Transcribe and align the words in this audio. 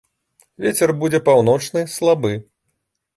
Вецер 0.65 0.93
будзе 1.03 1.19
паўночны 1.29 1.83
слабы. 1.97 2.33